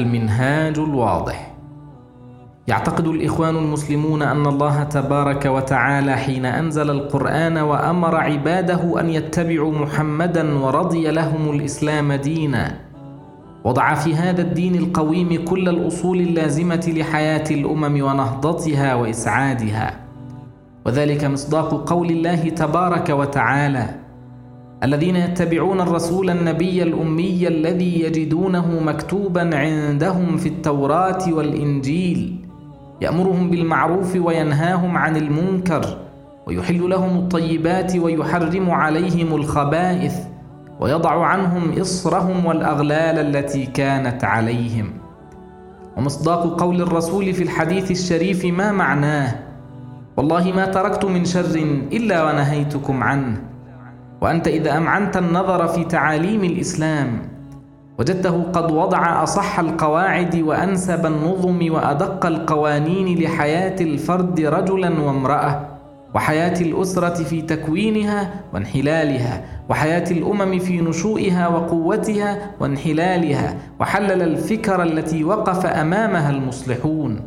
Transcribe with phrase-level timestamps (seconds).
[0.00, 1.52] المنهاج الواضح.
[2.68, 10.58] يعتقد الإخوان المسلمون أن الله تبارك وتعالى حين أنزل القرآن وأمر عباده أن يتبعوا محمدا
[10.58, 12.80] ورضي لهم الإسلام دينا.
[13.64, 20.00] وضع في هذا الدين القويم كل الأصول اللازمة لحياة الأمم ونهضتها وإسعادها.
[20.86, 24.05] وذلك مصداق قول الله تبارك وتعالى
[24.84, 32.46] الذين يتبعون الرسول النبي الأمي الذي يجدونه مكتوبا عندهم في التوراة والإنجيل.
[33.00, 35.98] يأمرهم بالمعروف وينهاهم عن المنكر
[36.46, 40.14] ويحل لهم الطيبات ويحرم عليهم الخبائث
[40.80, 44.92] ويضع عنهم إصرهم والأغلال التي كانت عليهم.
[45.96, 49.34] ومصداق قول الرسول في الحديث الشريف ما معناه؟
[50.16, 51.54] والله ما تركت من شر
[51.92, 53.55] إلا ونهيتكم عنه.
[54.20, 57.22] وأنت إذا أمعنت النظر في تعاليم الإسلام
[57.98, 65.66] وجدته قد وضع أصح القواعد وأنسب النظم وأدق القوانين لحياة الفرد رجلا وامرأة
[66.14, 75.66] وحياة الأسرة في تكوينها وانحلالها وحياة الأمم في نشوئها وقوتها وانحلالها وحلل الفكر التي وقف
[75.66, 77.20] أمامها المصلحون.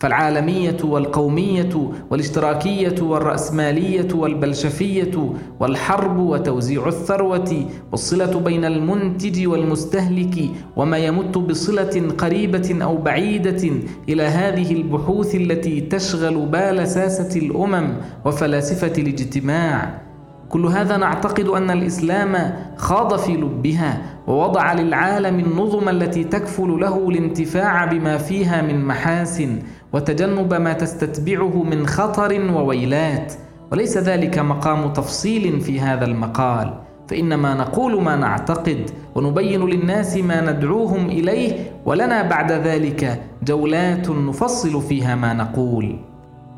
[0.00, 12.08] فالعالمية والقومية والاشتراكية والرأسمالية والبلشفية والحرب وتوزيع الثروة والصلة بين المنتج والمستهلك وما يمت بصلة
[12.18, 13.70] قريبة أو بعيدة
[14.08, 20.07] إلى هذه البحوث التي تشغل بال ساسة الأمم وفلاسفة الاجتماع.
[20.48, 27.84] كل هذا نعتقد أن الإسلام خاض في لبها ووضع للعالم النظم التي تكفل له الانتفاع
[27.84, 29.58] بما فيها من محاسن
[29.92, 33.32] وتجنب ما تستتبعه من خطر وويلات.
[33.72, 36.74] وليس ذلك مقام تفصيل في هذا المقال.
[37.08, 41.52] فإنما نقول ما نعتقد ونبين للناس ما ندعوهم إليه
[41.84, 45.96] ولنا بعد ذلك جولات نفصل فيها ما نقول.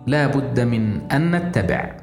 [0.06, 1.99] لا بد من أن نتبع.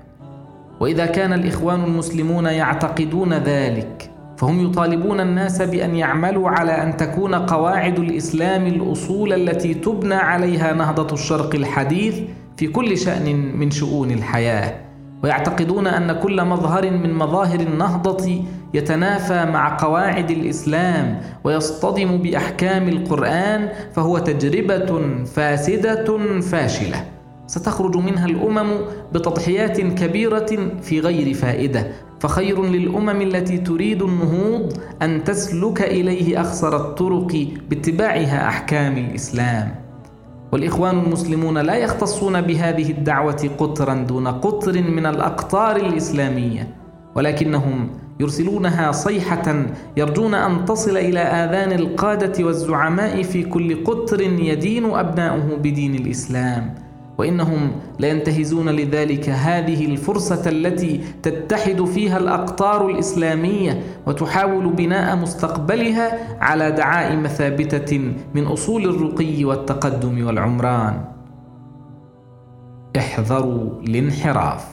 [0.79, 7.99] وإذا كان الإخوان المسلمون يعتقدون ذلك فهم يطالبون الناس بأن يعملوا على أن تكون قواعد
[7.99, 12.19] الإسلام الأصول التي تبنى عليها نهضة الشرق الحديث
[12.57, 14.73] في كل شأن من شؤون الحياة.
[15.23, 24.17] ويعتقدون أن كل مظهر من مظاهر النهضة يتنافى مع قواعد الإسلام ويصطدم بأحكام القرآن فهو
[24.17, 27.16] تجربة فاسدة فاشلة.
[27.47, 28.71] ستخرج منها الأمم
[29.13, 31.87] بتضحيات كبيرة في غير فائدة.
[32.19, 39.75] فخير للأمم التي تريد النهوض أن تسلك إليه أخسر الطرق باتباعها أحكام الإسلام.
[40.51, 46.67] والإخوان المسلمون لا يختصون بهذه الدعوة قطرا دون قطر من الأقطار الإسلامية
[47.15, 49.65] ولكنهم يرسلونها صيحة
[49.97, 55.95] يرجون أن تصل إلى آذان القادة والزعماء في كل قطر يدين أبناؤه بدين
[57.17, 66.71] الاسلام وانهم لينتهزون لذلك هذه الفرصة التي تتحد فيها الأقطار الإسلامية وتحاول بناء مستقبلها على
[66.71, 71.01] دعائم ثابتة من أصول الرقي والتقدم والعمران.
[72.97, 74.65] احذروا الانحراف.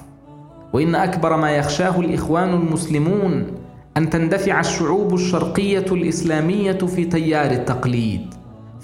[0.72, 3.46] وإن أكبر ما يخشاه الإخوان المسلمون
[3.96, 8.34] أن تندفع الشعوب الشرقية الإسلامية في تيار التقليد.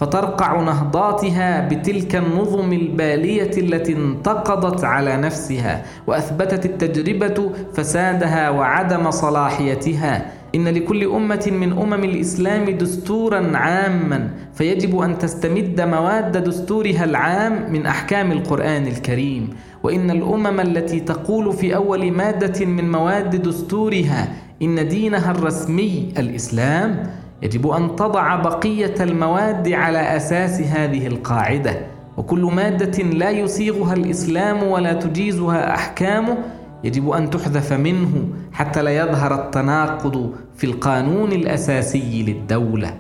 [0.01, 10.27] فترقع نهضاتها بتلك النظم البالية التي انتقضت على نفسها وأثبتت التجربة فسادها وعدم صلاحيتها.
[10.55, 17.87] إن لكل أمة من أمم الإسلام دستورا عاما فيجب أن تستمد مواد دستورها العام من
[17.87, 19.51] أحكام القرآن الكريم.
[19.83, 24.29] وإن الأمم التي تقول في أول مادة من مواد دستورها
[24.63, 27.07] إن دينها الرسمي الإسلام
[27.43, 31.87] يجب أن تضع بقية المواد على أساس هذه القاعدة.
[32.17, 36.39] وكل مادة لا يصيغها الإسلام ولا تجيزها احكامه
[36.85, 42.95] يجب أن تحذف منه حتى لا يظهر التناقض في القانون الأساسي للدولة.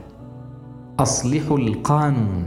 [0.99, 2.45] اصلحوا القانون.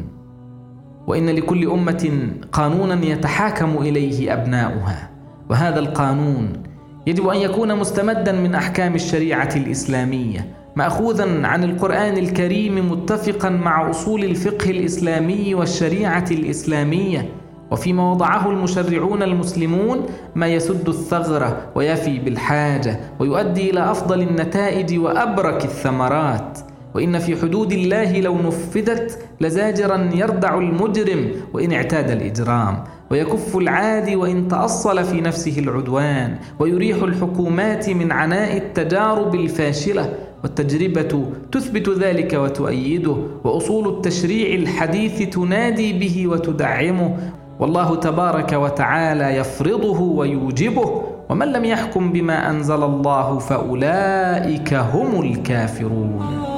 [1.08, 5.10] وإن لكل أمة قانونا يتحاكم إليه أبناؤها.
[5.50, 6.64] وهذا القانون
[7.08, 10.63] يجب أن يكون مستمدا من أحكام الشريعة الإسلامية.
[10.76, 17.30] ماخوذا عن القرآن الكريم متفقا مع أصول الفقه الإسلامي والشريعة الإسلامية.
[17.72, 20.06] وفيما وضعه المشرعون المسلمون
[20.36, 26.60] ما يسد الثغرة ويفي بالحاجة ويؤدي إلى أفضل النتائج وأبرك الثمرات.
[26.96, 32.84] وإن في حدود الله لو نفذت لزاجرا يردع المجرم وإن اعتاد الإجرام.
[33.12, 36.36] ويكف العادي وإن تأصل في نفسه العدوان.
[36.60, 40.14] ويريح الحكومات من عناء التجارب الفاشلة.
[40.44, 47.18] والتجربة تثبت ذلك وتؤيده وأصول التشريع الحديث تنادي به وتدعمه
[47.60, 56.54] والله تبارك وتعالى يفرضه ويوجبه ومن لم يحكم بما أنزل الله فأولئك هم الكافرون.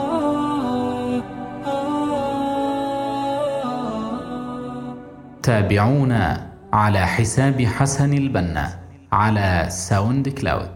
[5.43, 8.69] تابعونا على حساب حسن البنا
[9.11, 10.75] على ساوند كلاود